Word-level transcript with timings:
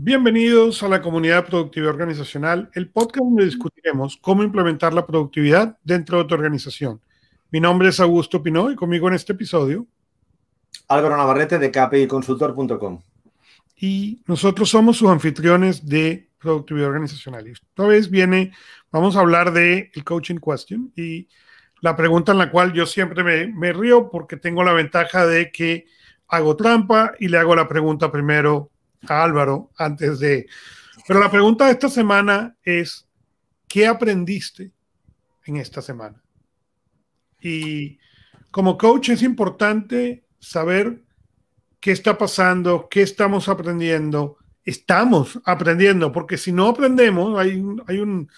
Bienvenidos 0.00 0.80
a 0.84 0.88
la 0.88 1.02
comunidad 1.02 1.42
de 1.42 1.50
productividad 1.50 1.90
organizacional, 1.90 2.70
el 2.74 2.88
podcast 2.88 3.16
donde 3.16 3.44
discutiremos 3.44 4.16
cómo 4.16 4.44
implementar 4.44 4.94
la 4.94 5.04
productividad 5.04 5.76
dentro 5.82 6.18
de 6.18 6.24
tu 6.26 6.34
organización. 6.36 7.00
Mi 7.50 7.58
nombre 7.58 7.88
es 7.88 7.98
Augusto 7.98 8.40
Pinó 8.40 8.70
y 8.70 8.76
conmigo 8.76 9.08
en 9.08 9.14
este 9.14 9.32
episodio. 9.32 9.88
Álvaro 10.86 11.16
Navarrete 11.16 11.58
de 11.58 11.72
kpiconsultor.com. 11.72 13.02
Y 13.76 14.22
nosotros 14.28 14.70
somos 14.70 14.98
sus 14.98 15.10
anfitriones 15.10 15.84
de 15.84 16.28
productividad 16.38 16.90
organizacional. 16.90 17.48
Y 17.48 17.50
esta 17.50 17.84
vez 17.84 18.08
viene, 18.08 18.52
vamos 18.92 19.16
a 19.16 19.20
hablar 19.20 19.52
de 19.52 19.90
el 19.92 20.04
coaching 20.04 20.36
question 20.36 20.92
y 20.94 21.26
la 21.80 21.96
pregunta 21.96 22.30
en 22.30 22.38
la 22.38 22.52
cual 22.52 22.72
yo 22.72 22.86
siempre 22.86 23.24
me, 23.24 23.48
me 23.48 23.72
río 23.72 24.10
porque 24.10 24.36
tengo 24.36 24.62
la 24.62 24.74
ventaja 24.74 25.26
de 25.26 25.50
que 25.50 25.86
hago 26.28 26.54
trampa 26.54 27.14
y 27.18 27.26
le 27.26 27.38
hago 27.38 27.56
la 27.56 27.66
pregunta 27.66 28.12
primero 28.12 28.70
a 29.06 29.22
Álvaro 29.22 29.70
antes 29.76 30.18
de... 30.18 30.46
Pero 31.06 31.20
la 31.20 31.30
pregunta 31.30 31.66
de 31.66 31.72
esta 31.72 31.88
semana 31.88 32.56
es, 32.62 33.08
¿qué 33.66 33.86
aprendiste 33.86 34.72
en 35.46 35.56
esta 35.56 35.80
semana? 35.80 36.22
Y 37.40 37.98
como 38.50 38.76
coach 38.76 39.10
es 39.10 39.22
importante 39.22 40.24
saber 40.38 41.02
qué 41.80 41.92
está 41.92 42.18
pasando, 42.18 42.88
qué 42.90 43.02
estamos 43.02 43.48
aprendiendo. 43.48 44.36
Estamos 44.64 45.40
aprendiendo, 45.44 46.12
porque 46.12 46.36
si 46.36 46.52
no 46.52 46.68
aprendemos, 46.68 47.38
hay, 47.38 47.62
hay 47.86 47.98
un, 48.00 48.28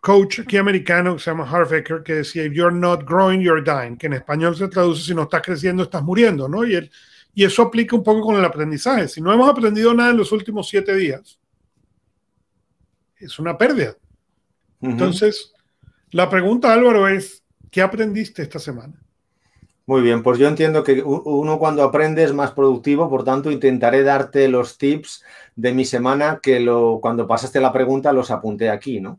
coach 0.00 0.40
aquí 0.40 0.58
americano 0.58 1.14
que 1.14 1.22
se 1.22 1.30
llama 1.30 1.48
Harvecker 1.50 2.02
que 2.02 2.16
decía, 2.16 2.44
if 2.44 2.52
you're 2.52 2.74
not 2.74 3.04
growing, 3.08 3.40
you're 3.40 3.62
dying, 3.62 3.96
que 3.96 4.06
en 4.06 4.12
español 4.12 4.54
se 4.54 4.68
traduce, 4.68 5.02
si 5.02 5.14
no 5.14 5.22
estás 5.22 5.40
creciendo, 5.40 5.82
estás 5.82 6.02
muriendo, 6.02 6.46
¿no? 6.46 6.64
Y, 6.66 6.90
y 7.34 7.44
eso 7.44 7.62
aplica 7.62 7.96
un 7.96 8.04
poco 8.04 8.22
con 8.22 8.36
el 8.36 8.44
aprendizaje. 8.44 9.08
Si 9.08 9.20
no 9.20 9.32
hemos 9.32 9.48
aprendido 9.48 9.92
nada 9.92 10.10
en 10.10 10.16
los 10.16 10.32
últimos 10.32 10.68
siete 10.68 10.94
días, 10.94 11.38
es 13.18 13.38
una 13.38 13.58
pérdida. 13.58 13.96
Entonces, 14.80 15.52
la 16.10 16.28
pregunta, 16.28 16.72
Álvaro, 16.72 17.08
es, 17.08 17.42
¿qué 17.70 17.80
aprendiste 17.80 18.42
esta 18.42 18.58
semana? 18.58 19.00
Muy 19.86 20.00
bien, 20.00 20.22
pues 20.22 20.38
yo 20.38 20.48
entiendo 20.48 20.82
que 20.82 21.02
uno 21.02 21.58
cuando 21.58 21.82
aprende 21.82 22.24
es 22.24 22.32
más 22.32 22.52
productivo, 22.52 23.10
por 23.10 23.24
tanto 23.24 23.50
intentaré 23.50 24.02
darte 24.02 24.48
los 24.48 24.78
tips 24.78 25.22
de 25.56 25.74
mi 25.74 25.84
semana 25.84 26.40
que 26.42 26.58
lo, 26.60 27.00
cuando 27.02 27.26
pasaste 27.26 27.60
la 27.60 27.72
pregunta 27.72 28.12
los 28.12 28.30
apunté 28.30 28.70
aquí, 28.70 29.00
¿no? 29.00 29.18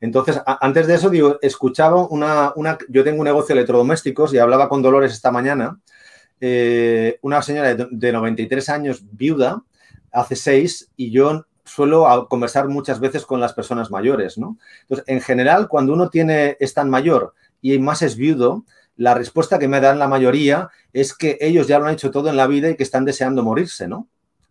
Entonces, 0.00 0.40
antes 0.46 0.86
de 0.86 0.94
eso, 0.94 1.10
digo, 1.10 1.38
escuchaba 1.42 2.06
una, 2.08 2.52
una, 2.56 2.78
yo 2.88 3.04
tengo 3.04 3.18
un 3.18 3.24
negocio 3.24 3.54
de 3.54 3.60
electrodomésticos 3.60 4.32
y 4.32 4.38
hablaba 4.38 4.68
con 4.68 4.82
Dolores 4.82 5.12
esta 5.12 5.30
mañana, 5.30 5.80
eh, 6.40 7.18
una 7.22 7.42
señora 7.42 7.74
de, 7.74 7.88
de 7.90 8.12
93 8.12 8.68
años, 8.68 9.02
viuda, 9.12 9.62
hace 10.12 10.36
seis, 10.36 10.90
y 10.96 11.10
yo 11.10 11.46
suelo 11.64 12.26
conversar 12.28 12.68
muchas 12.68 13.00
veces 13.00 13.26
con 13.26 13.40
las 13.40 13.52
personas 13.52 13.90
mayores, 13.90 14.38
¿no? 14.38 14.58
Entonces, 14.82 15.04
en 15.08 15.20
general, 15.20 15.68
cuando 15.68 15.92
uno 15.92 16.08
tiene, 16.10 16.56
es 16.60 16.74
tan 16.74 16.88
mayor 16.88 17.34
y 17.60 17.78
más 17.78 18.02
es 18.02 18.16
viudo, 18.16 18.64
la 18.96 19.14
respuesta 19.14 19.58
que 19.58 19.68
me 19.68 19.80
dan 19.80 19.98
la 19.98 20.08
mayoría 20.08 20.70
es 20.92 21.14
que 21.14 21.36
ellos 21.40 21.66
ya 21.66 21.78
lo 21.78 21.86
han 21.86 21.94
hecho 21.94 22.10
todo 22.10 22.30
en 22.30 22.36
la 22.36 22.46
vida 22.46 22.70
y 22.70 22.76
que 22.76 22.82
están 22.82 23.04
deseando 23.04 23.42
morirse, 23.42 23.88
¿no? 23.88 24.08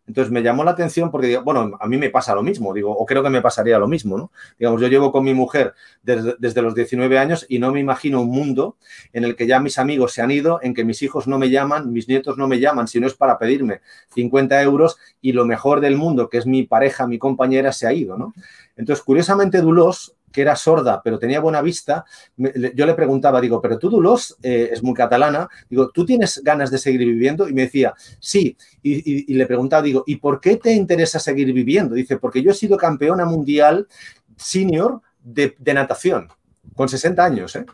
Entonces 0.08 0.31
me 0.31 0.44
llamó 0.44 0.64
la 0.64 0.72
atención 0.72 1.09
porque, 1.09 1.28
digo, 1.28 1.44
bueno, 1.44 1.78
a 1.80 1.88
mí 1.88 1.98
me 1.98 2.09
pasa 2.09 2.36
lo 2.36 2.44
mismo, 2.44 2.73
digo, 2.73 2.92
o 2.92 3.06
creo 3.06 3.23
que 3.23 3.30
me 3.30 3.42
pasaría 3.42 3.80
lo 3.80 3.88
mismo, 3.88 4.17
¿no? 4.17 4.31
Digamos, 4.59 4.80
yo 4.80 4.88
llevo 4.88 5.12
con 5.12 5.23
mi 5.23 5.34
mujer 5.34 5.73
desde, 6.03 6.36
desde, 6.38 6.62
los 6.62 6.75
19 6.75 7.17
años 7.17 7.45
y 7.50 7.58
no 7.58 7.72
me 7.72 7.80
imagino 7.80 8.22
un 8.22 8.30
mundo 8.30 8.78
en 9.14 9.23
el 9.23 9.36
que 9.36 9.47
ya 9.47 9.59
mis 9.59 9.80
amigos 9.80 10.14
se 10.14 10.22
han 10.22 10.30
ido, 10.30 10.59
en 10.62 10.73
que 10.73 10.84
mis 10.84 11.02
hijos 11.02 11.28
no 11.28 11.39
me 11.39 11.50
llaman, 11.50 11.92
mis 11.92 12.08
nietos 12.08 12.38
no 12.38 12.47
me 12.47 12.59
llaman, 12.59 12.88
si 12.88 13.00
no 13.00 13.08
es 13.08 13.16
para 13.16 13.39
pedirme 13.39 13.81
50 14.14 14.62
euros 14.62 14.97
y 15.22 15.31
lo 15.31 15.45
mejor 15.45 15.81
del 15.81 15.97
mundo, 15.97 16.30
que 16.30 16.38
es 16.38 16.45
mi 16.45 16.64
pareja, 16.64 17.08
mi 17.08 17.17
compañera, 17.17 17.72
se 17.72 17.88
ha 17.88 17.94
ido, 17.94 18.17
¿no? 18.17 18.34
Entonces, 18.78 19.03
curiosamente, 19.03 19.62
Dulos 19.62 20.16
que 20.36 20.41
era 20.41 20.58
sorda, 20.58 21.02
pero 21.02 21.17
tenía 21.17 21.39
buena 21.39 21.61
vista, 21.61 22.03
yo 22.36 22.86
le 22.86 22.94
preguntaba, 22.94 23.40
digo, 23.40 23.62
pero 23.62 23.79
tú, 23.79 23.90
Dulos, 23.90 24.35
eh, 24.44 24.72
es 24.73 24.84
muy 24.84 24.94
catalana, 24.94 25.47
digo, 25.69 25.91
¿tú 25.91 26.06
tienes 26.06 26.41
ganas 26.44 26.72
de 26.72 26.78
seguir 26.78 27.00
viviendo? 27.00 27.47
Y 27.47 27.53
me 27.53 27.62
decía, 27.62 27.94
sí. 28.19 28.57
Y, 28.84 29.34
le 29.34 29.45
preguntaba, 29.45 29.81
digo, 29.81 30.03
¿y 30.06 30.18
por 30.18 30.41
qué 30.41 30.57
te 30.57 30.74
interesa 30.74 31.19
seguir 31.19 31.53
viviendo? 31.53 31.95
Dice, 31.95 32.18
porque 32.18 32.44
yo 32.44 32.51
he 32.51 32.53
sido 32.53 32.75
campeona 32.75 33.24
mundial 33.24 33.88
senior 34.35 35.01
de, 35.24 35.56
de 35.57 35.74
natación 35.74 36.28
con 36.75 36.90
60 36.90 37.24
años. 37.24 37.56
¿eh? 37.56 37.66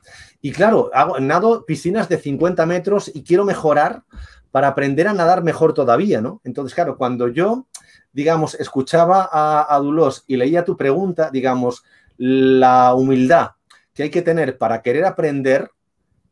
Y 0.41 0.51
claro, 0.51 0.91
hago, 0.93 1.19
nado 1.19 1.65
piscinas 1.65 2.07
de 2.09 2.19
50 2.19 2.63
metros 2.67 3.11
y 3.11 3.23
quiero 3.23 3.43
mejorar 3.43 4.03
para 4.51 4.67
aprender 4.67 5.07
a 5.07 5.13
nadar 5.13 5.43
mejor 5.43 5.73
todavía, 5.73 6.21
¿no? 6.21 6.41
Entonces, 6.43 6.75
claro, 6.75 6.97
cuando 6.97 7.29
yo, 7.29 7.67
digamos, 8.11 8.55
escuchaba 8.55 9.27
a, 9.31 9.73
a 9.73 9.79
Dulos 9.79 10.25
y 10.27 10.35
leía 10.35 10.65
tu 10.65 10.75
pregunta, 10.75 11.29
digamos, 11.31 11.83
la 12.23 12.93
humildad 12.93 13.53
que 13.95 14.03
hay 14.03 14.11
que 14.11 14.21
tener 14.21 14.59
para 14.59 14.83
querer 14.83 15.05
aprender 15.05 15.71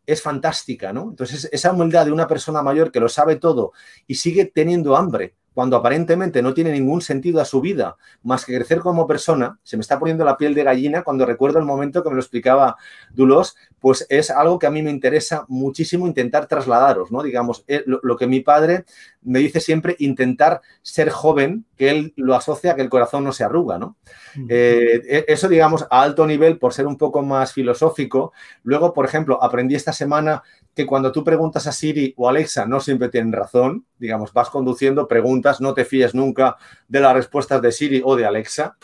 es 0.05 0.21
fantástica, 0.21 0.93
¿no? 0.93 1.09
Entonces, 1.09 1.49
esa 1.51 1.71
humildad 1.71 2.05
de 2.05 2.11
una 2.11 2.27
persona 2.27 2.61
mayor 2.61 2.91
que 2.91 2.99
lo 2.99 3.09
sabe 3.09 3.37
todo 3.37 3.73
y 4.05 4.13
sigue 4.13 4.45
teniendo 4.45 4.95
hambre 4.95 5.35
cuando 5.59 5.75
aparentemente 5.75 6.41
no 6.41 6.53
tiene 6.53 6.71
ningún 6.71 7.01
sentido 7.01 7.41
a 7.41 7.43
su 7.43 7.59
vida 7.59 7.97
más 8.23 8.45
que 8.45 8.55
crecer 8.55 8.79
como 8.79 9.05
persona, 9.05 9.59
se 9.61 9.75
me 9.75 9.81
está 9.81 9.99
poniendo 9.99 10.23
la 10.23 10.37
piel 10.37 10.55
de 10.55 10.63
gallina 10.63 11.03
cuando 11.03 11.25
recuerdo 11.25 11.59
el 11.59 11.65
momento 11.65 12.01
que 12.01 12.07
me 12.07 12.15
lo 12.15 12.21
explicaba 12.21 12.77
Dulos, 13.11 13.57
pues 13.81 14.05
es 14.09 14.29
algo 14.29 14.57
que 14.57 14.67
a 14.67 14.71
mí 14.71 14.81
me 14.81 14.89
interesa 14.89 15.43
muchísimo 15.49 16.07
intentar 16.07 16.47
trasladaros, 16.47 17.11
¿no? 17.11 17.23
Digamos, 17.23 17.65
eh, 17.67 17.83
lo, 17.85 17.99
lo 18.03 18.15
que 18.15 18.25
mi 18.25 18.39
padre 18.39 18.85
me 19.21 19.39
dice 19.39 19.59
siempre, 19.59 19.97
intentar 19.99 20.61
ser 20.81 21.09
joven, 21.09 21.65
que 21.75 21.89
él 21.89 22.13
lo 22.15 22.35
asocia 22.35 22.71
a 22.71 22.75
que 22.75 22.81
el 22.81 22.89
corazón 22.89 23.25
no 23.25 23.33
se 23.33 23.43
arruga, 23.43 23.77
¿no? 23.77 23.97
Uh 24.37 24.39
-huh. 24.39 24.47
eh, 24.49 25.25
eso, 25.27 25.49
digamos, 25.49 25.85
a 25.89 26.01
alto 26.01 26.25
nivel, 26.25 26.57
por 26.57 26.73
ser 26.73 26.87
un 26.87 26.97
poco 26.97 27.21
más 27.21 27.51
filosófico. 27.51 28.31
Luego, 28.63 28.93
por 28.93 29.05
ejemplo, 29.05 29.43
aprendí 29.43 29.75
esta 29.75 29.91
semana 29.91 30.41
que 30.73 30.85
cuando 30.85 31.11
tú 31.11 31.23
preguntas 31.23 31.67
a 31.67 31.71
Siri 31.71 32.13
o 32.17 32.29
Alexa, 32.29 32.65
no 32.65 32.79
siempre 32.79 33.09
tienen 33.09 33.33
razón, 33.33 33.85
digamos, 33.97 34.31
vas 34.33 34.49
conduciendo, 34.49 35.07
preguntas, 35.07 35.59
no 35.61 35.73
te 35.73 35.85
fíes 35.85 36.15
nunca 36.15 36.57
de 36.87 36.99
las 36.99 37.13
respuestas 37.13 37.61
de 37.61 37.71
Siri 37.71 38.01
o 38.03 38.15
de 38.15 38.25
Alexa. 38.25 38.77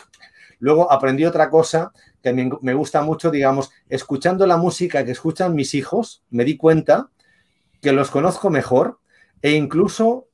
Luego 0.58 0.90
aprendí 0.90 1.24
otra 1.24 1.50
cosa 1.50 1.92
que 2.22 2.32
me, 2.32 2.74
gusta 2.74 3.02
mucho, 3.02 3.30
digamos, 3.30 3.70
escuchando 3.88 4.46
la 4.46 4.56
música 4.56 5.04
que 5.04 5.12
escuchan 5.12 5.54
mis 5.54 5.74
hijos, 5.74 6.24
me 6.30 6.44
di 6.44 6.56
cuenta 6.56 7.10
que 7.80 7.92
los 7.92 8.10
conozco 8.10 8.50
mejor 8.50 8.98
e 9.42 9.52
incluso 9.52 10.28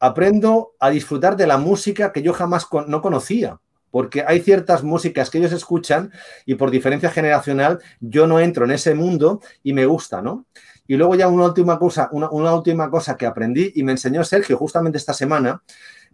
aprendo 0.00 0.74
a 0.80 0.90
disfrutar 0.90 1.36
de 1.36 1.46
la 1.46 1.58
música 1.58 2.12
que 2.12 2.22
yo 2.22 2.32
jamás 2.32 2.66
con, 2.66 2.90
no 2.90 3.02
conocía 3.02 3.60
porque 3.94 4.24
hay 4.26 4.40
ciertas 4.40 4.82
músicas 4.82 5.30
que 5.30 5.38
ellos 5.38 5.52
escuchan 5.52 6.10
y 6.46 6.56
por 6.56 6.72
diferencia 6.72 7.10
generacional 7.10 7.78
yo 8.00 8.26
no 8.26 8.40
entro 8.40 8.64
en 8.64 8.72
ese 8.72 8.92
mundo 8.96 9.40
y 9.62 9.72
me 9.72 9.86
gusta, 9.86 10.20
¿no? 10.20 10.46
Y 10.86 10.96
luego 10.96 11.14
ya 11.14 11.28
una 11.28 11.46
última 11.46 11.78
cosa, 11.78 12.08
una, 12.12 12.28
última 12.28 12.90
cosa 12.90 13.16
que 13.16 13.26
aprendí 13.26 13.72
y 13.74 13.82
me 13.82 13.92
enseñó 13.92 14.22
Sergio 14.24 14.58
justamente 14.58 14.98
esta 14.98 15.14
semana 15.14 15.62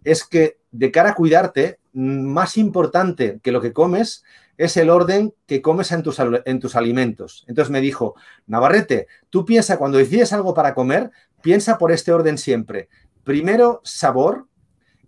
es 0.03 0.23
que 0.23 0.59
de 0.71 0.91
cara 0.91 1.11
a 1.11 1.15
cuidarte, 1.15 1.79
más 1.93 2.57
importante 2.57 3.39
que 3.43 3.51
lo 3.51 3.61
que 3.61 3.73
comes 3.73 4.23
es 4.57 4.77
el 4.77 4.89
orden 4.89 5.33
que 5.45 5.61
comes 5.61 5.91
en 5.91 6.03
tus, 6.03 6.17
en 6.19 6.59
tus 6.59 6.75
alimentos. 6.75 7.43
Entonces 7.47 7.71
me 7.71 7.81
dijo, 7.81 8.15
Navarrete, 8.47 9.07
tú 9.29 9.43
piensa 9.43 9.77
cuando 9.77 9.97
decides 9.97 10.31
algo 10.33 10.53
para 10.53 10.73
comer, 10.73 11.11
piensa 11.41 11.77
por 11.77 11.91
este 11.91 12.13
orden 12.13 12.37
siempre. 12.37 12.87
Primero 13.23 13.81
sabor, 13.83 14.47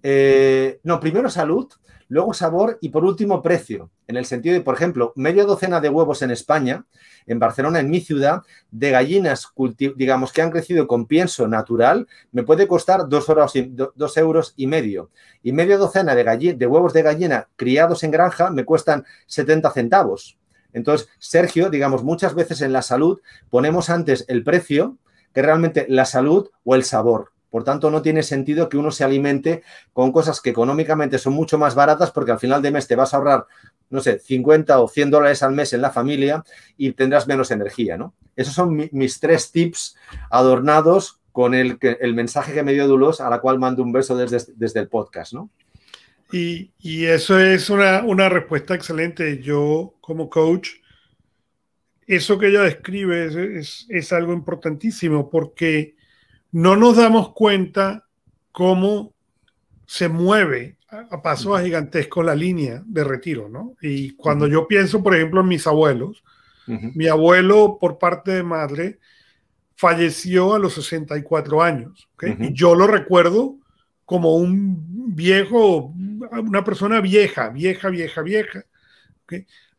eh, 0.02 0.80
no, 0.84 1.00
primero 1.00 1.30
salud, 1.30 1.72
luego 2.10 2.34
sabor 2.34 2.78
y 2.82 2.90
por 2.90 3.06
último 3.06 3.42
precio, 3.42 3.92
en 4.08 4.18
el 4.18 4.26
sentido 4.26 4.54
de, 4.54 4.62
por 4.62 4.76
ejemplo, 4.76 5.14
media 5.16 5.46
docena 5.46 5.80
de 5.80 5.90
huevos 5.90 6.22
en 6.22 6.32
España, 6.32 6.86
en 7.26 7.40
Barcelona, 7.40 7.80
en 7.80 7.90
mi 7.90 8.02
ciudad, 8.02 8.42
de 8.72 8.92
gallinas, 8.92 9.48
digamos, 9.96 10.34
que 10.34 10.42
han 10.42 10.52
crecido 10.52 10.88
con 10.88 11.06
pienso 11.06 11.48
natural, 11.48 12.08
me 12.32 12.44
puede 12.44 12.68
costar 12.68 13.08
dos, 13.08 13.30
horas 13.30 13.54
dos 13.96 14.18
euros 14.18 14.54
y 14.58 14.68
medio. 14.68 15.10
Y 15.42 15.52
media 15.52 15.78
docena 15.78 16.16
de, 16.16 16.54
de 16.56 16.68
huevos 16.68 16.94
de 16.94 17.02
gallina 17.02 17.50
criados 17.56 18.04
en 18.04 18.12
granja 18.12 18.50
me 18.50 18.66
cuestan 18.66 19.06
70 19.28 19.72
centavos. 19.72 20.38
Entonces, 20.74 21.08
Sergio, 21.20 21.70
digamos, 21.70 22.04
muchas 22.04 22.34
veces 22.34 22.62
en 22.62 22.74
la 22.74 22.82
salud 22.82 23.22
ponemos 23.50 23.90
antes 23.90 24.26
el 24.28 24.44
precio 24.44 24.98
que 25.34 25.42
realmente 25.42 25.86
la 25.90 26.06
salud 26.06 26.50
o 26.64 26.76
el 26.76 26.84
sabor. 26.84 27.33
Por 27.54 27.64
tanto, 27.64 27.92
no 27.92 28.02
tiene 28.02 28.24
sentido 28.24 28.68
que 28.68 28.78
uno 28.78 28.90
se 28.90 29.04
alimente 29.04 29.62
con 29.94 30.12
cosas 30.12 30.42
que 30.42 30.50
económicamente 30.50 31.20
son 31.20 31.34
mucho 31.34 31.60
más 31.60 31.76
baratas 31.76 32.10
porque 32.10 32.32
al 32.32 32.40
final 32.40 32.64
de 32.64 32.72
mes 32.72 32.88
te 32.88 32.96
vas 32.96 33.14
a 33.14 33.18
ahorrar, 33.18 33.46
no 33.92 34.02
sé, 34.02 34.18
50 34.18 34.80
o 34.80 34.88
100 34.88 35.12
dólares 35.12 35.44
al 35.44 35.52
mes 35.52 35.72
en 35.72 35.84
la 35.84 35.92
familia 35.92 36.44
y 36.78 36.94
tendrás 36.94 37.28
menos 37.28 37.52
energía, 37.52 37.96
¿no? 37.96 38.16
Esos 38.36 38.56
son 38.56 38.76
mi, 38.76 38.90
mis 38.92 39.20
tres 39.20 39.52
tips 39.52 39.96
adornados 40.32 41.22
con 41.32 41.54
el, 41.54 41.78
mensaje 42.16 42.56
que 42.56 42.64
me 42.64 42.74
dio 42.74 42.88
Dulos, 42.88 43.22
a 43.22 43.30
la 43.30 43.40
cual 43.40 43.60
mando 43.60 43.84
un 43.84 43.92
beso 43.92 44.18
desde, 44.18 44.80
el 44.80 44.88
podcast, 44.88 45.34
¿no? 45.34 45.52
Y, 46.32 46.72
eso 47.06 47.38
es 47.38 47.70
una, 47.70 48.30
respuesta 48.30 48.74
excelente. 48.74 49.44
Yo, 49.44 49.94
como 50.02 50.28
coach, 50.28 50.70
eso 52.08 52.40
que 52.40 52.48
ella 52.48 52.64
describe 52.64 53.28
es, 53.28 53.36
es, 53.36 53.86
es 53.90 54.12
algo 54.12 54.34
importantísimo 54.34 55.30
porque 55.30 55.94
no 56.54 56.76
nos 56.76 56.96
damos 56.96 57.34
cuenta 57.34 58.06
cómo 58.52 59.14
se 59.86 60.08
mueve 60.08 60.78
a 60.88 61.22
pasos 61.24 61.60
gigantescos 61.62 62.24
la 62.24 62.36
línea 62.36 62.84
de 62.86 63.04
retiro, 63.04 63.50
¿no? 63.50 63.76
Y 63.82 64.12
cuando 64.12 64.48
yo 64.48 64.68
pienso, 64.68 65.02
por 65.02 65.16
ejemplo, 65.16 65.42
en 65.42 65.48
mis 65.48 65.66
abuelos, 65.66 66.24
mi 66.68 67.08
abuelo 67.08 67.78
por 67.82 67.98
parte 67.98 68.32
de 68.32 68.44
madre 68.44 69.00
falleció 69.76 70.54
a 70.54 70.60
los 70.60 70.76
64 70.76 71.62
años, 71.62 72.08
Y 72.40 72.54
yo 72.54 72.76
lo 72.76 72.88
recuerdo 72.88 73.58
como 74.06 74.36
un 74.36 75.16
viejo, 75.16 75.92
una 76.32 76.64
persona 76.64 77.02
vieja, 77.02 77.50
vieja, 77.50 77.90
vieja, 77.90 78.22
vieja. 78.22 78.64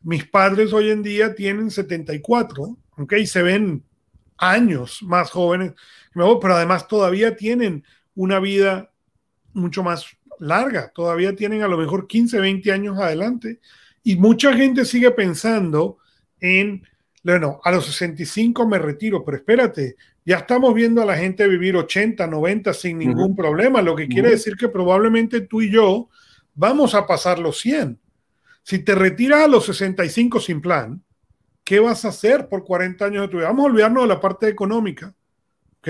Mis 0.01 0.25
padres 0.25 0.73
hoy 0.73 0.89
en 0.89 1.01
día 1.01 1.33
tienen 1.33 1.71
74, 1.71 2.77
y 3.17 3.25
se 3.27 3.41
ven 3.41 3.83
años 4.37 5.01
más 5.03 5.31
jóvenes, 5.31 5.73
pero 6.13 6.55
además 6.55 6.87
todavía 6.87 7.35
tienen 7.35 7.83
una 8.15 8.39
vida 8.39 8.91
mucho 9.53 9.83
más 9.83 10.05
larga, 10.39 10.91
todavía 10.93 11.35
tienen 11.35 11.63
a 11.63 11.67
lo 11.67 11.77
mejor 11.77 12.07
15, 12.07 12.39
20 12.39 12.71
años 12.71 12.97
adelante. 12.99 13.59
Y 14.03 14.17
mucha 14.17 14.53
gente 14.53 14.85
sigue 14.85 15.11
pensando 15.11 15.97
en, 16.39 16.87
bueno, 17.23 17.59
a 17.63 17.71
los 17.71 17.85
65 17.85 18.67
me 18.67 18.77
retiro, 18.77 19.23
pero 19.23 19.37
espérate, 19.37 19.95
ya 20.25 20.37
estamos 20.37 20.73
viendo 20.73 21.01
a 21.01 21.05
la 21.05 21.17
gente 21.17 21.47
vivir 21.47 21.75
80, 21.75 22.27
90 22.27 22.73
sin 22.73 22.97
ningún 22.97 23.35
problema, 23.35 23.81
lo 23.81 23.95
que 23.95 24.07
quiere 24.07 24.31
decir 24.31 24.55
que 24.55 24.69
probablemente 24.69 25.41
tú 25.41 25.61
y 25.61 25.71
yo 25.71 26.09
vamos 26.53 26.95
a 26.95 27.05
pasar 27.05 27.39
los 27.39 27.59
100. 27.59 27.99
Si 28.63 28.79
te 28.79 28.95
retiras 28.95 29.43
a 29.43 29.47
los 29.47 29.65
65 29.65 30.39
sin 30.39 30.61
plan, 30.61 31.03
¿qué 31.65 31.79
vas 31.81 32.05
a 32.05 32.09
hacer 32.09 32.47
por 32.47 32.63
40 32.63 33.03
años 33.03 33.23
de 33.23 33.27
tu 33.27 33.37
vida? 33.37 33.47
Vamos 33.47 33.65
a 33.65 33.69
olvidarnos 33.69 34.03
de 34.03 34.07
la 34.07 34.21
parte 34.21 34.47
económica, 34.47 35.13
¿ok? 35.79 35.89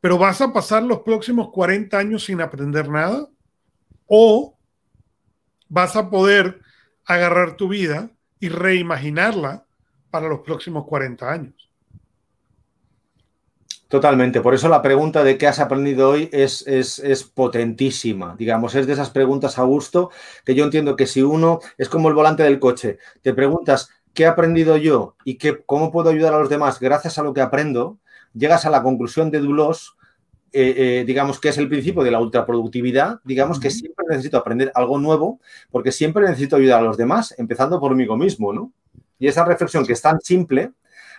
Pero 0.00 0.18
vas 0.18 0.40
a 0.40 0.52
pasar 0.52 0.82
los 0.82 1.00
próximos 1.00 1.50
40 1.52 1.96
años 1.96 2.24
sin 2.24 2.40
aprender 2.40 2.88
nada 2.88 3.28
o 4.06 4.58
vas 5.68 5.94
a 5.94 6.10
poder 6.10 6.60
agarrar 7.04 7.56
tu 7.56 7.68
vida 7.68 8.10
y 8.40 8.48
reimaginarla 8.48 9.66
para 10.10 10.28
los 10.28 10.40
próximos 10.40 10.86
40 10.86 11.30
años. 11.30 11.70
Totalmente. 13.90 14.40
Por 14.40 14.54
eso 14.54 14.68
la 14.68 14.82
pregunta 14.82 15.24
de 15.24 15.36
qué 15.36 15.48
has 15.48 15.58
aprendido 15.58 16.10
hoy 16.10 16.30
es, 16.32 16.64
es, 16.68 17.24
potentísima. 17.24 18.36
Digamos, 18.38 18.76
es 18.76 18.86
de 18.86 18.92
esas 18.92 19.10
preguntas 19.10 19.58
a 19.58 19.64
gusto 19.64 20.10
que 20.44 20.54
yo 20.54 20.64
entiendo 20.64 20.94
que 20.94 21.06
si 21.06 21.22
uno 21.22 21.58
es 21.76 21.88
como 21.88 22.08
el 22.08 22.14
volante 22.14 22.44
del 22.44 22.60
coche, 22.60 22.98
te 23.20 23.34
preguntas 23.34 23.90
qué 24.14 24.24
he 24.24 24.26
aprendido 24.26 24.76
yo 24.76 25.16
y 25.24 25.36
qué, 25.36 25.62
cómo 25.64 25.92
puedo 25.92 26.10
ayudar 26.10 26.34
a 26.34 26.38
los 26.38 26.48
demás 26.48 26.80
gracias 26.80 27.18
a 27.18 27.22
lo 27.22 27.32
que 27.32 27.40
aprendo, 27.40 27.98
llegas 28.34 28.64
a 28.64 28.70
la 28.70 28.82
conclusión 28.82 29.30
de 29.30 29.40
Dulos, 29.40 29.96
eh, 30.52 30.74
eh, 30.76 31.04
digamos 31.06 31.38
que 31.38 31.50
es 31.50 31.58
el 31.58 31.68
principio 31.68 32.02
de 32.02 32.10
la 32.10 32.20
ultraproductividad, 32.20 33.20
digamos 33.24 33.60
que 33.60 33.70
siempre 33.70 34.04
necesito 34.08 34.36
aprender 34.36 34.72
algo 34.74 34.98
nuevo 34.98 35.40
porque 35.70 35.92
siempre 35.92 36.24
necesito 36.24 36.56
ayudar 36.56 36.80
a 36.80 36.84
los 36.84 36.96
demás, 36.96 37.34
empezando 37.38 37.78
por 37.78 37.94
mí 37.94 38.06
mismo, 38.16 38.52
¿no? 38.52 38.72
Y 39.18 39.28
esa 39.28 39.44
reflexión 39.44 39.86
que 39.86 39.92
es 39.92 40.02
tan 40.02 40.20
simple, 40.20 40.72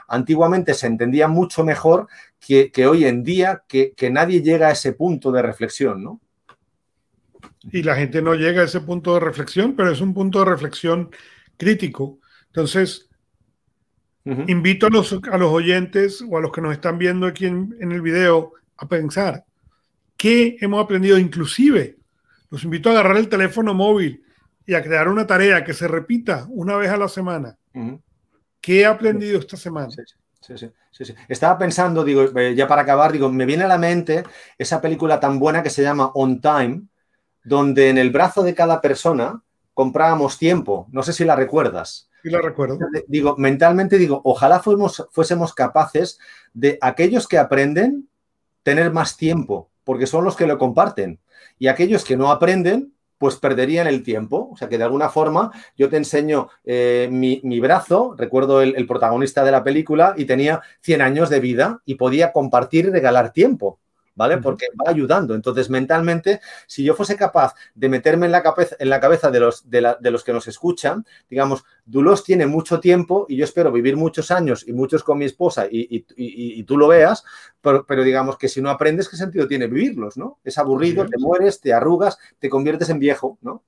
antiguamente 0.08 0.74
se 0.74 0.88
entendía 0.88 1.30
mucho 1.30 1.64
mejor 1.64 2.08
que, 2.40 2.72
hoy 2.86 3.06
en 3.06 3.24
día 3.24 3.64
que, 3.68 3.94
nadie 4.12 4.42
llega 4.42 4.68
a 4.68 4.72
ese 4.72 4.92
punto 4.94 5.32
de 5.32 5.42
reflexión, 5.42 6.04
¿no? 6.04 6.20
Y 7.72 7.84
la 7.84 7.96
gente 7.96 8.22
no 8.22 8.34
llega 8.34 8.64
a 8.64 8.66
ese 8.66 8.82
punto 8.82 9.14
de 9.14 9.22
reflexión, 9.22 9.76
pero 9.76 9.92
es 9.92 10.02
un 10.02 10.14
punto 10.14 10.40
de 10.40 10.46
reflexión 10.46 11.12
crítico. 11.58 12.20
Entonces, 12.52 13.10
invito 14.26 14.88
a 14.88 14.90
los, 14.90 15.14
a 15.32 15.38
los, 15.38 15.52
oyentes 15.52 16.24
o 16.30 16.38
a 16.38 16.42
los 16.42 16.52
que 16.52 16.62
nos 16.62 16.74
están 16.74 16.98
viendo 16.98 17.26
aquí 17.26 17.46
en, 17.46 17.76
en 17.80 17.92
el 17.92 18.02
video 18.02 18.54
a 18.78 18.88
pensar 18.88 19.46
qué 20.22 20.58
hemos 20.62 20.84
aprendido, 20.84 21.18
inclusive 21.18 21.98
los 22.52 22.64
invito 22.64 22.90
a 22.90 22.92
agarrar 22.92 23.18
el 23.18 23.28
teléfono 23.28 23.74
móvil 23.74 24.24
y 24.68 24.76
a 24.76 24.84
crear 24.84 25.08
una 25.08 25.26
tarea 25.26 25.64
que 25.64 25.74
se 25.74 25.88
repita 25.88 26.46
una 26.50 26.78
vez 26.78 26.92
a 26.92 26.98
la 26.98 27.08
semana. 27.08 27.58
¿Qué 28.62 28.82
he 28.82 28.86
aprendido 28.86 29.40
esta 29.40 29.58
semana? 29.58 29.90
Sí, 29.90 30.04
sí, 30.56 31.06
sí, 31.06 31.16
Estaba 31.28 31.58
pensando, 31.58 32.04
digo, 32.04 32.26
eh, 32.38 32.54
ya 32.54 32.68
para 32.68 32.84
acabar, 32.84 33.12
digo, 33.12 33.32
me 33.32 33.48
viene 33.48 33.64
a 33.64 33.68
la 33.68 33.80
mente 33.80 34.24
esa 34.60 34.80
película 34.80 35.20
tan 35.20 35.40
buena 35.40 35.64
que 35.64 35.72
se 35.72 35.82
llama 35.82 36.12
On 36.14 36.40
Time, 36.40 36.84
donde 37.44 37.90
en 37.90 37.98
el 37.98 38.12
brazo 38.12 38.44
de 38.44 38.54
cada 38.54 38.80
persona 38.80 39.42
comprábamos 39.74 40.38
tiempo. 40.38 40.88
No 40.92 41.02
sé 41.02 41.14
si 41.14 41.26
la 41.26 41.36
recuerdas. 41.36 42.11
Sí, 42.24 42.30
la 42.30 42.42
recuerdo. 42.42 42.78
Digo, 43.08 43.36
mentalmente 43.38 43.98
digo, 43.98 44.22
ojalá 44.24 44.60
fuésemos, 44.60 45.54
capaces 45.54 46.20
de 46.54 46.78
aquellos 46.82 47.28
que 47.28 47.38
aprenden 47.38 48.08
tener 48.64 48.92
más 48.92 49.18
tiempo, 49.18 49.70
porque 49.84 50.06
son 50.06 50.24
los 50.24 50.36
que 50.36 50.48
lo 50.48 50.58
comparten. 50.58 51.20
Y 51.58 51.68
aquellos 51.68 52.04
que 52.04 52.18
no 52.18 52.32
aprenden, 52.32 52.94
pues 53.18 53.36
perderían 53.36 53.88
el 53.88 54.04
tiempo. 54.04 54.50
O 54.52 54.58
sea 54.58 54.70
que 54.70 54.78
de 54.78 54.84
alguna 54.84 55.10
forma 55.10 55.52
yo 55.76 55.90
te 55.90 55.98
enseño 55.98 56.50
eh, 56.64 57.10
mi, 57.12 57.60
brazo, 57.60 58.16
recuerdo 58.18 58.62
el, 58.62 58.88
protagonista 58.88 59.44
de 59.44 59.52
la 59.52 59.64
película, 59.64 60.14
y 60.16 60.26
tenía 60.26 60.62
100 60.82 61.02
años 61.02 61.30
de 61.30 61.40
vida 61.40 61.82
y 61.86 61.96
podía 61.96 62.32
compartir 62.32 62.86
y 62.86 62.90
regalar 62.92 63.34
tiempo. 63.34 63.80
¿Vale? 64.16 64.38
Porque 64.38 64.68
va 64.80 64.92
ayudando. 64.92 65.36
Entonces, 65.36 65.70
mentalmente, 65.70 66.42
si 66.68 66.84
yo 66.84 66.94
fuese 66.96 67.16
capaz 67.16 67.54
de 67.76 67.90
meterme 67.90 68.26
en 68.26 68.32
la 68.32 68.44
cabeza, 68.44 68.76
en 68.80 68.90
la 68.90 69.00
cabeza 69.00 69.32
de, 69.32 69.40
los, 69.40 69.70
de, 69.70 70.12
los 70.12 70.24
que 70.24 70.34
nos 70.34 70.48
escuchan, 70.48 71.06
digamos, 71.30 71.64
Dulos 71.86 72.24
tiene 72.24 72.46
mucho 72.46 72.80
tiempo 72.80 73.26
y 73.30 73.38
yo 73.38 73.46
espero 73.46 73.72
vivir 73.72 73.98
muchos 73.98 74.32
años 74.32 74.66
y 74.68 74.74
muchos 74.74 75.04
con 75.04 75.18
mi 75.18 75.26
esposa 75.26 75.68
y, 75.70 76.64
tú 76.64 76.78
lo 76.78 76.88
veas, 76.88 77.24
pero, 77.62 78.04
digamos 78.04 78.38
que 78.38 78.48
si 78.48 78.62
no 78.62 78.70
aprendes, 78.70 79.10
¿qué 79.10 79.18
sentido 79.18 79.48
tiene 79.48 79.68
vivirlos, 79.68 80.18
no? 80.18 80.40
Es 80.44 80.58
aburrido, 80.58 81.06
te 81.06 81.18
mueres, 81.18 81.60
te 81.60 81.74
arrugas, 81.74 82.18
te 82.40 82.50
conviertes 82.50 82.90
en 82.90 83.00
viejo, 83.00 83.38
¿no? 83.42 83.64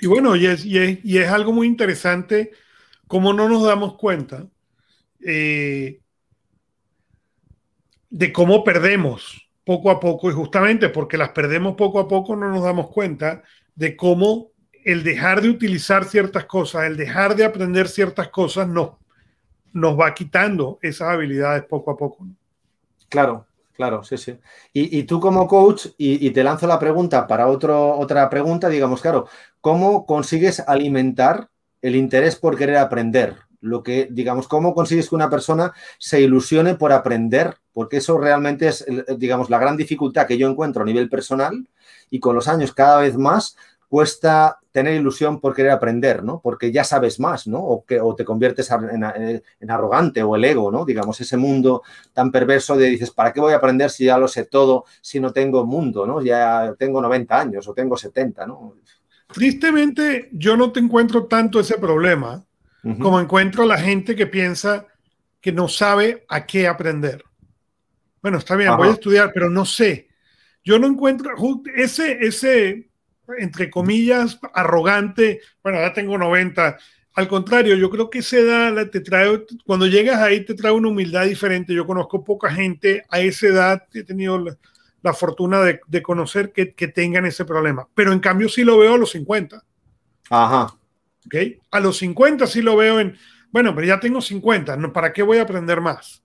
Y 0.00 0.06
bueno, 0.06 0.36
y 0.36 0.46
es, 0.46 0.64
y 0.64 1.18
es, 1.18 1.28
algo 1.28 1.52
muy 1.52 1.66
interesante, 1.66 2.52
como 3.06 3.32
no 3.32 3.48
nos 3.48 3.64
damos 3.64 3.96
cuenta. 3.96 4.46
Eh, 5.22 6.00
de 8.10 8.32
cómo 8.32 8.64
perdemos 8.64 9.48
poco 9.64 9.90
a 9.90 10.00
poco 10.00 10.30
y 10.30 10.34
justamente 10.34 10.88
porque 10.88 11.16
las 11.16 11.30
perdemos 11.30 11.76
poco 11.76 12.00
a 12.00 12.08
poco 12.08 12.34
no 12.36 12.48
nos 12.50 12.64
damos 12.64 12.90
cuenta 12.90 13.42
de 13.74 13.96
cómo 13.96 14.50
el 14.84 15.04
dejar 15.04 15.40
de 15.40 15.50
utilizar 15.50 16.04
ciertas 16.04 16.46
cosas, 16.46 16.84
el 16.84 16.96
dejar 16.96 17.36
de 17.36 17.44
aprender 17.44 17.88
ciertas 17.88 18.28
cosas 18.28 18.66
nos, 18.66 18.92
nos 19.72 19.98
va 19.98 20.14
quitando 20.14 20.78
esas 20.82 21.08
habilidades 21.08 21.64
poco 21.64 21.92
a 21.92 21.96
poco. 21.96 22.26
Claro, 23.08 23.46
claro, 23.72 24.02
sí, 24.02 24.16
sí. 24.16 24.38
Y, 24.72 25.02
tú 25.04 25.20
como 25.20 25.46
coach, 25.46 25.88
y, 25.98 26.30
te 26.30 26.42
lanzo 26.42 26.66
la 26.66 26.78
pregunta 26.78 27.26
para 27.26 27.46
otro, 27.46 27.98
otra 27.98 28.28
pregunta, 28.30 28.68
digamos, 28.68 29.02
claro, 29.02 29.26
¿cómo 29.60 30.06
consigues 30.06 30.60
alimentar 30.60 31.48
el 31.82 31.96
interés 31.96 32.36
por 32.36 32.56
querer 32.56 32.76
aprender? 32.76 33.36
Lo 33.60 33.82
que, 33.82 34.08
digamos, 34.10 34.48
¿cómo 34.48 34.74
consigues 34.74 35.08
que 35.08 35.14
una 35.14 35.30
persona 35.30 35.72
se 35.98 36.20
ilusione 36.20 36.74
por 36.74 36.92
aprender? 36.92 37.56
Porque 37.72 37.98
eso 37.98 38.18
realmente 38.18 38.68
es, 38.68 38.84
digamos, 39.18 39.50
la 39.50 39.58
gran 39.58 39.76
dificultad 39.76 40.26
que 40.26 40.38
yo 40.38 40.48
encuentro 40.48 40.82
a 40.82 40.86
nivel 40.86 41.08
personal 41.08 41.68
y 42.10 42.20
con 42.20 42.34
los 42.34 42.48
años 42.48 42.72
cada 42.72 43.00
vez 43.00 43.16
más 43.16 43.56
cuesta 43.90 44.60
tener 44.70 44.94
ilusión 44.94 45.40
por 45.40 45.52
querer 45.52 45.72
aprender, 45.72 46.22
¿no? 46.22 46.40
Porque 46.40 46.70
ya 46.70 46.84
sabes 46.84 47.18
más, 47.18 47.48
¿no? 47.48 47.58
O, 47.58 47.84
que, 47.84 48.00
o 48.00 48.14
te 48.14 48.24
conviertes 48.24 48.70
en, 48.70 49.02
arrogante 49.68 50.22
o 50.22 50.36
el 50.36 50.44
ego, 50.44 50.70
¿no? 50.70 50.84
Digamos, 50.84 51.20
ese 51.20 51.36
mundo 51.36 51.82
tan 52.12 52.30
perverso 52.30 52.76
de 52.76 52.86
dices, 52.86 53.10
¿para 53.10 53.32
qué 53.32 53.40
voy 53.40 53.52
a 53.52 53.56
aprender 53.56 53.90
si 53.90 54.04
ya 54.04 54.16
lo 54.16 54.28
sé 54.28 54.44
todo, 54.44 54.84
si 55.00 55.18
no 55.18 55.32
tengo 55.32 55.66
mundo, 55.66 56.06
¿no? 56.06 56.22
Ya 56.22 56.72
tengo 56.78 57.02
90 57.02 57.40
años 57.40 57.66
o 57.66 57.74
tengo 57.74 57.96
70, 57.96 58.46
¿no? 58.46 58.76
Tristemente, 59.26 60.28
yo 60.32 60.56
no 60.56 60.70
te 60.70 60.78
encuentro 60.78 61.26
tanto 61.26 61.58
ese 61.58 61.76
problema 61.76 62.44
como 63.00 63.20
encuentro 63.20 63.64
la 63.64 63.78
gente 63.78 64.16
que 64.16 64.26
piensa 64.26 64.86
que 65.40 65.52
no 65.52 65.68
sabe 65.68 66.24
a 66.28 66.46
qué 66.46 66.66
aprender. 66.66 67.24
Bueno, 68.22 68.38
está 68.38 68.56
bien, 68.56 68.76
voy 68.76 68.88
a 68.88 68.92
estudiar, 68.92 69.30
pero 69.32 69.48
no 69.48 69.64
sé. 69.64 70.08
Yo 70.62 70.78
no 70.78 70.86
encuentro 70.86 71.32
ese, 71.74 72.18
ese, 72.20 72.90
entre 73.38 73.70
comillas, 73.70 74.38
arrogante, 74.52 75.40
bueno, 75.62 75.80
ya 75.80 75.92
tengo 75.92 76.18
90. 76.18 76.78
Al 77.14 77.28
contrario, 77.28 77.76
yo 77.76 77.88
creo 77.90 78.10
que 78.10 78.18
esa 78.18 78.38
edad 78.38 78.90
te 78.90 79.00
trae, 79.00 79.46
cuando 79.64 79.86
llegas 79.86 80.18
ahí 80.20 80.44
te 80.44 80.54
trae 80.54 80.72
una 80.72 80.88
humildad 80.88 81.24
diferente. 81.24 81.74
Yo 81.74 81.86
conozco 81.86 82.22
poca 82.22 82.52
gente 82.52 83.04
a 83.08 83.20
esa 83.20 83.46
edad, 83.46 83.82
he 83.94 84.04
tenido 84.04 84.38
la, 85.02 85.14
fortuna 85.14 85.62
de, 85.62 85.80
de 85.86 86.02
conocer 86.02 86.52
que, 86.52 86.74
que, 86.74 86.88
tengan 86.88 87.24
ese 87.24 87.46
problema, 87.46 87.88
pero 87.94 88.12
en 88.12 88.20
cambio 88.20 88.50
sí 88.50 88.64
lo 88.64 88.78
veo 88.78 88.94
a 88.94 88.98
los 88.98 89.12
50. 89.12 89.64
Ajá. 90.28 90.76
A 91.70 91.80
los 91.80 91.98
50 91.98 92.46
sí 92.46 92.62
lo 92.62 92.76
veo 92.76 93.00
en, 93.00 93.16
bueno, 93.50 93.74
pero 93.74 93.86
ya 93.86 94.00
tengo 94.00 94.20
50, 94.20 94.92
¿para 94.92 95.12
qué 95.12 95.22
voy 95.22 95.38
a 95.38 95.42
aprender 95.42 95.80
más? 95.80 96.22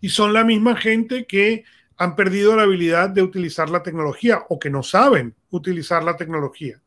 Y 0.00 0.08
son 0.08 0.32
la 0.32 0.44
misma 0.44 0.76
gente 0.76 1.26
que 1.26 1.64
han 1.96 2.14
perdido 2.14 2.54
la 2.54 2.62
habilidad 2.62 3.10
de 3.10 3.22
utilizar 3.22 3.70
la 3.70 3.82
tecnología 3.82 4.44
o 4.48 4.58
que 4.58 4.70
no 4.70 4.82
saben 4.82 5.34
utilizar 5.50 6.04
la 6.04 6.16
tecnología. 6.16 6.80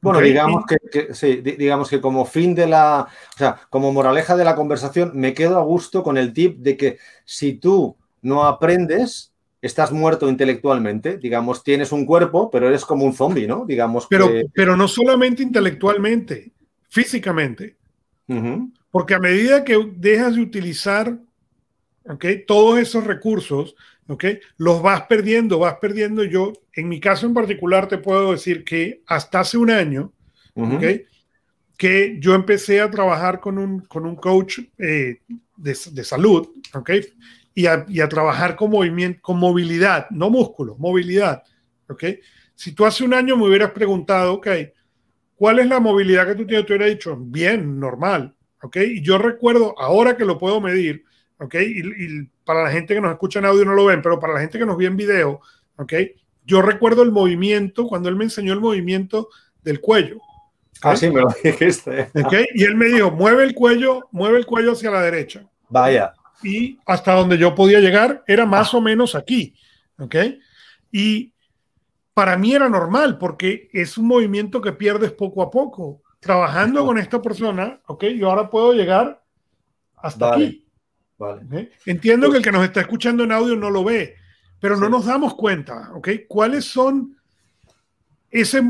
Bueno, 0.00 0.20
digamos 0.20 0.64
que, 0.90 1.14
sí, 1.14 1.36
digamos 1.42 1.88
que 1.88 2.00
como 2.00 2.24
fin 2.24 2.54
de 2.54 2.66
la, 2.66 3.06
o 3.34 3.38
sea, 3.38 3.60
como 3.70 3.92
moraleja 3.92 4.36
de 4.36 4.44
la 4.44 4.56
conversación, 4.56 5.12
me 5.14 5.34
quedo 5.34 5.58
a 5.58 5.62
gusto 5.62 6.02
con 6.02 6.16
el 6.16 6.32
tip 6.32 6.58
de 6.58 6.76
que 6.76 6.98
si 7.24 7.54
tú 7.54 7.96
no 8.22 8.44
aprendes, 8.44 9.32
estás 9.66 9.92
muerto 9.92 10.28
intelectualmente. 10.28 11.18
Digamos, 11.18 11.62
tienes 11.62 11.92
un 11.92 12.06
cuerpo, 12.06 12.50
pero 12.50 12.68
eres 12.68 12.84
como 12.84 13.04
un 13.04 13.12
zombie, 13.12 13.46
¿no? 13.46 13.64
Digamos 13.66 14.06
pero, 14.08 14.30
pero 14.54 14.76
no 14.76 14.88
solamente 14.88 15.42
intelectualmente, 15.42 16.52
físicamente. 16.88 17.76
Porque 18.90 19.14
a 19.14 19.18
medida 19.18 19.64
que 19.64 19.92
dejas 19.96 20.34
de 20.34 20.40
utilizar 20.40 21.18
¿okay? 22.08 22.44
todos 22.44 22.78
esos 22.78 23.04
recursos, 23.04 23.76
¿okay? 24.08 24.40
los 24.56 24.82
vas 24.82 25.02
perdiendo, 25.02 25.58
vas 25.58 25.76
perdiendo. 25.80 26.24
Yo, 26.24 26.52
en 26.72 26.88
mi 26.88 26.98
caso 26.98 27.26
en 27.26 27.34
particular, 27.34 27.88
te 27.88 27.98
puedo 27.98 28.32
decir 28.32 28.64
que 28.64 29.02
hasta 29.06 29.40
hace 29.40 29.58
un 29.58 29.70
año, 29.70 30.12
¿okay? 30.54 31.04
que 31.76 32.16
yo 32.20 32.34
empecé 32.34 32.80
a 32.80 32.90
trabajar 32.90 33.40
con 33.40 33.58
un, 33.58 33.80
con 33.80 34.06
un 34.06 34.16
coach 34.16 34.60
eh, 34.78 35.20
de, 35.56 35.78
de, 35.92 36.04
salud, 36.04 36.48
¿ok? 36.74 36.90
Y 37.56 37.66
a, 37.66 37.84
y 37.88 38.00
a, 38.00 38.08
trabajar 38.08 38.54
con 38.54 38.70
movimiento, 38.70 39.18
con 39.22 39.38
movilidad, 39.38 40.08
no 40.10 40.28
músculo, 40.28 40.76
movilidad, 40.78 41.42
¿ok? 41.88 42.04
Si 42.54 42.72
tú 42.72 42.84
hace 42.84 43.02
un 43.02 43.14
año 43.14 43.36
me 43.36 43.48
hubieras 43.48 43.70
preguntado, 43.70 44.34
ok, 44.34 44.48
¿cuál 45.34 45.58
es 45.58 45.66
la 45.66 45.80
movilidad 45.80 46.26
que 46.26 46.34
tú 46.34 46.46
tienes? 46.46 46.66
Te 46.66 46.74
hubiera 46.74 46.86
dicho, 46.86 47.16
bien, 47.18 47.80
normal, 47.80 48.36
¿ok? 48.62 48.76
Y 48.76 49.02
yo 49.02 49.16
recuerdo, 49.16 49.74
ahora 49.78 50.18
que 50.18 50.26
lo 50.26 50.38
puedo 50.38 50.60
medir, 50.60 51.04
¿ok? 51.38 51.54
Y, 51.54 51.80
y 51.80 52.30
para 52.44 52.62
la 52.62 52.70
gente 52.70 52.94
que 52.94 53.00
nos 53.00 53.12
escucha 53.12 53.38
en 53.38 53.46
audio 53.46 53.64
no 53.64 53.72
lo 53.72 53.86
ven, 53.86 54.02
pero 54.02 54.20
para 54.20 54.34
la 54.34 54.40
gente 54.40 54.58
que 54.58 54.66
nos 54.66 54.76
ve 54.76 54.84
en 54.84 54.96
video, 54.96 55.40
¿ok? 55.76 55.94
Yo 56.44 56.60
recuerdo 56.60 57.02
el 57.02 57.10
movimiento, 57.10 57.86
cuando 57.86 58.10
él 58.10 58.16
me 58.16 58.24
enseñó 58.24 58.52
el 58.52 58.60
movimiento 58.60 59.30
del 59.62 59.80
cuello, 59.80 60.20
Ah, 60.82 60.96
sí, 60.96 61.10
me 61.10 61.20
lo 61.20 61.28
dijiste. 61.42 62.10
Okay. 62.14 62.46
Y 62.54 62.64
él 62.64 62.76
me 62.76 62.86
dijo, 62.86 63.10
mueve 63.10 63.44
el 63.44 63.54
cuello, 63.54 64.08
mueve 64.12 64.38
el 64.38 64.46
cuello 64.46 64.72
hacia 64.72 64.90
la 64.90 65.02
derecha. 65.02 65.44
Vaya. 65.68 66.12
Y 66.42 66.78
hasta 66.86 67.14
donde 67.14 67.38
yo 67.38 67.54
podía 67.54 67.80
llegar 67.80 68.22
era 68.26 68.44
más 68.46 68.72
o 68.74 68.80
menos 68.80 69.14
aquí. 69.14 69.54
¿Ok? 69.98 70.14
Y 70.92 71.32
para 72.14 72.36
mí 72.36 72.54
era 72.54 72.68
normal 72.68 73.18
porque 73.18 73.68
es 73.72 73.98
un 73.98 74.06
movimiento 74.06 74.60
que 74.60 74.72
pierdes 74.72 75.12
poco 75.12 75.42
a 75.42 75.50
poco. 75.50 76.02
Trabajando 76.20 76.84
con 76.84 76.98
esta 76.98 77.20
persona, 77.22 77.80
¿ok? 77.86 78.04
Yo 78.16 78.30
ahora 78.30 78.48
puedo 78.50 78.72
llegar 78.72 79.22
hasta 79.96 80.30
Vale. 80.30 80.46
aquí. 80.46 80.66
Vale. 81.18 81.70
Entiendo 81.86 82.30
que 82.30 82.38
el 82.38 82.42
que 82.42 82.52
nos 82.52 82.64
está 82.64 82.80
escuchando 82.80 83.24
en 83.24 83.32
audio 83.32 83.54
no 83.56 83.70
lo 83.70 83.84
ve, 83.84 84.16
pero 84.60 84.76
no 84.76 84.86
Sí. 84.86 84.92
nos 84.92 85.06
damos 85.06 85.34
cuenta, 85.34 85.92
¿ok? 85.94 86.08
¿Cuáles 86.28 86.64
son 86.64 87.16
ese, 88.30 88.62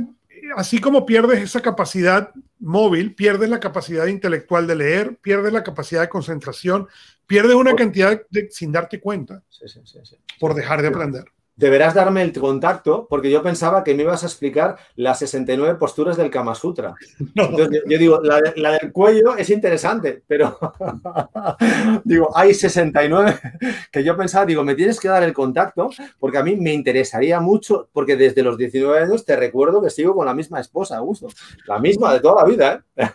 así 0.56 0.80
como 0.80 1.06
pierdes 1.06 1.40
esa 1.42 1.60
capacidad 1.60 2.30
móvil, 2.58 3.14
pierdes 3.14 3.48
la 3.48 3.60
capacidad 3.60 4.06
intelectual 4.06 4.66
de 4.66 4.76
leer, 4.76 5.16
pierdes 5.16 5.52
la 5.52 5.62
capacidad 5.62 6.02
de 6.02 6.08
concentración, 6.08 6.88
pierdes 7.26 7.54
una 7.54 7.74
cantidad 7.74 8.20
de, 8.30 8.48
sin 8.50 8.72
darte 8.72 9.00
cuenta 9.00 9.42
Sí, 9.48 9.68
sí, 9.68 9.80
sí, 9.84 9.98
sí. 10.04 10.16
por 10.38 10.54
dejar 10.54 10.82
de 10.82 10.88
aprender. 10.88 11.24
Deberás 11.58 11.94
darme 11.94 12.20
el 12.22 12.32
contacto 12.32 13.06
porque 13.08 13.30
yo 13.30 13.42
pensaba 13.42 13.82
que 13.82 13.94
me 13.94 14.02
ibas 14.02 14.22
a 14.22 14.26
explicar 14.26 14.76
las 14.94 15.18
69 15.20 15.76
posturas 15.76 16.18
del 16.18 16.30
Kama 16.30 16.54
Sutra. 16.54 16.94
Entonces, 17.34 17.80
yo, 17.84 17.90
yo 17.90 17.98
digo, 17.98 18.20
la, 18.22 18.40
de- 18.42 18.52
la 18.56 18.72
del 18.72 18.92
cuello 18.92 19.36
es 19.36 19.48
interesante, 19.48 20.22
pero 20.26 20.58
digo, 22.04 22.30
hay 22.36 22.52
69 22.54 23.38
que 23.90 24.04
yo 24.04 24.16
pensaba, 24.16 24.44
digo, 24.46 24.62
me 24.64 24.74
tienes 24.74 25.00
que 25.00 25.08
dar 25.08 25.22
el 25.22 25.32
contacto 25.32 25.90
porque 26.18 26.38
a 26.38 26.42
mí 26.42 26.56
me 26.56 26.72
interesaría 26.72 27.40
mucho, 27.40 27.88
porque 27.92 28.16
desde 28.16 28.42
los 28.42 28.58
19 28.58 28.98
años 29.04 29.24
te 29.24 29.36
recuerdo 29.36 29.82
que 29.82 29.90
sigo 29.90 30.14
con 30.14 30.26
la 30.26 30.34
misma 30.34 30.60
esposa, 30.60 30.98
Augusto. 30.98 31.28
La 31.66 31.78
misma 31.78 32.12
de 32.12 32.20
toda 32.20 32.42
la 32.42 32.48
vida, 32.48 32.84
¿eh? 32.96 33.08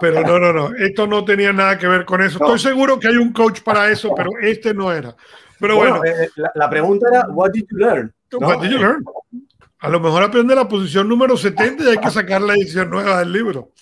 Pero 0.00 0.20
no, 0.22 0.38
no, 0.38 0.52
no, 0.52 0.74
esto 0.76 1.06
no 1.06 1.24
tenía 1.24 1.52
nada 1.52 1.78
que 1.78 1.88
ver 1.88 2.04
con 2.04 2.22
eso. 2.22 2.38
No. 2.38 2.54
Estoy 2.54 2.70
seguro 2.70 3.00
que 3.00 3.08
hay 3.08 3.16
un 3.16 3.32
coach 3.32 3.60
para 3.62 3.90
eso, 3.90 4.12
pero 4.14 4.30
este 4.42 4.74
no 4.74 4.92
era. 4.92 5.16
Pero 5.60 5.76
bueno, 5.76 6.04
eh, 6.04 6.30
la, 6.36 6.52
la 6.54 6.70
pregunta 6.70 7.06
era, 7.10 7.26
what 7.28 7.50
did 7.52 7.64
you 7.70 7.78
learn? 7.78 8.12
¿no? 8.32 8.48
what 8.48 8.60
did 8.60 8.70
you 8.70 8.78
learn? 8.78 9.04
A 9.84 9.88
lo 9.90 10.00
mejor 10.00 10.22
aprende 10.22 10.54
la 10.54 10.66
posición 10.66 11.06
número 11.08 11.36
70 11.36 11.84
y 11.84 11.88
hay 11.88 11.98
que 11.98 12.10
sacar 12.10 12.40
la 12.40 12.54
edición 12.54 12.88
nueva 12.88 13.18
del 13.18 13.32
libro. 13.32 13.72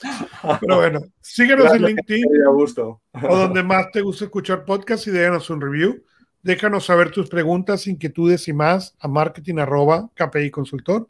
Pero 0.60 0.76
bueno, 0.76 1.00
síguenos 1.20 1.72
en 1.72 1.84
LinkedIn 1.84 2.24
o 3.22 3.36
donde 3.36 3.62
más 3.62 3.88
te 3.92 4.00
gusta 4.00 4.24
escuchar 4.24 4.64
podcast 4.64 5.06
y 5.06 5.12
déjanos 5.12 5.48
un 5.50 5.60
review. 5.60 6.02
Déjanos 6.42 6.86
saber 6.86 7.12
tus 7.12 7.28
preguntas, 7.28 7.86
inquietudes 7.86 8.48
y 8.48 8.52
más 8.52 8.96
a 8.98 9.06
marketing 9.06 9.58
arroba 9.58 10.10
KPI 10.14 10.50
Consultor. 10.50 11.08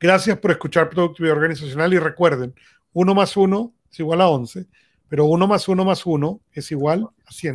Gracias 0.00 0.36
por 0.38 0.50
escuchar 0.50 0.90
Productividad 0.90 1.36
Organizacional 1.36 1.94
y 1.94 1.98
recuerden, 2.00 2.54
uno 2.92 3.14
más 3.14 3.36
uno 3.36 3.72
es 3.88 4.00
igual 4.00 4.20
a 4.20 4.28
11, 4.28 4.66
pero 5.08 5.26
uno 5.26 5.46
más 5.46 5.68
uno 5.68 5.84
más 5.84 6.04
uno 6.06 6.40
es 6.52 6.72
igual 6.72 7.08
a 7.24 7.30
100. 7.30 7.42